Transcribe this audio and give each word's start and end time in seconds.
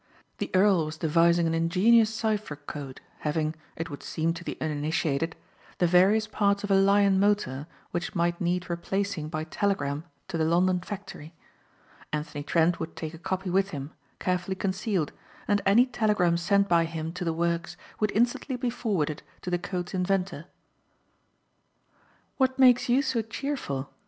The 0.39 0.49
earl 0.55 0.87
was 0.87 0.97
devising 0.97 1.45
an 1.45 1.53
ingenious 1.53 2.11
cipher 2.11 2.55
code 2.55 3.01
having, 3.19 3.53
it 3.75 3.91
would 3.91 4.01
seem 4.01 4.33
to 4.33 4.43
the 4.43 4.57
uninitiated, 4.59 5.35
the 5.77 5.85
various 5.85 6.25
parts 6.25 6.63
of 6.63 6.71
a 6.71 6.75
Lion 6.75 7.19
motor 7.19 7.67
which 7.91 8.15
might 8.15 8.41
need 8.41 8.67
replacing 8.67 9.29
by 9.29 9.43
telegram 9.43 10.03
to 10.27 10.39
the 10.39 10.43
London 10.43 10.79
factory. 10.79 11.35
Anthony 12.11 12.41
Trent 12.43 12.79
would 12.79 12.95
take 12.95 13.13
a 13.13 13.19
copy 13.19 13.51
with 13.51 13.69
him, 13.69 13.91
carefully 14.17 14.55
concealed, 14.55 15.11
and 15.47 15.61
any 15.67 15.85
telegram 15.85 16.35
sent 16.35 16.67
by 16.67 16.85
him 16.85 17.13
to 17.13 17.23
the 17.23 17.31
works 17.31 17.77
would 17.99 18.11
instantly 18.15 18.55
be 18.55 18.71
forwarded 18.71 19.21
to 19.43 19.51
the 19.51 19.59
code's 19.59 19.93
inventor. 19.93 20.45
"What 22.37 22.57
makes 22.57 22.89
you 22.89 23.03
so 23.03 23.21
cheerful?" 23.21 23.91